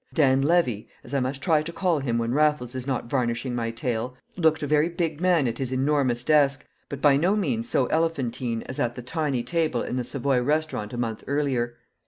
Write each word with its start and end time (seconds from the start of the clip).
Dan 0.15 0.41
Levy, 0.41 0.87
as 1.03 1.13
I 1.13 1.19
must 1.19 1.43
try 1.43 1.61
to 1.61 1.71
call 1.71 1.99
him 1.99 2.17
when 2.17 2.33
Raffles 2.33 2.73
is 2.73 2.87
not 2.87 3.07
varnishing 3.07 3.53
my 3.53 3.69
tale, 3.69 4.17
looked 4.35 4.63
a 4.63 4.65
very 4.65 4.89
big 4.89 5.21
man 5.21 5.47
at 5.47 5.59
his 5.59 5.71
enormous 5.71 6.23
desk, 6.23 6.65
but 6.89 7.01
by 7.01 7.17
no 7.17 7.35
means 7.35 7.69
so 7.69 7.85
elephantine 7.89 8.63
as 8.63 8.79
at 8.79 8.95
the 8.95 9.03
tiny 9.03 9.43
table 9.43 9.83
in 9.83 9.97
the 9.97 10.03
Savoy 10.03 10.41
Restaurant 10.41 10.91
a 10.91 10.97
month 10.97 11.23
earlier. 11.27 11.75